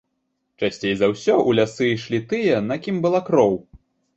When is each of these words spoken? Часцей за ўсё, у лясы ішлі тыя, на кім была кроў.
Часцей 0.61 0.93
за 1.01 1.09
ўсё, 1.11 1.35
у 1.51 1.53
лясы 1.59 1.91
ішлі 1.99 2.23
тыя, 2.33 2.65
на 2.73 2.81
кім 2.87 2.99
была 3.05 3.25
кроў. 3.29 3.53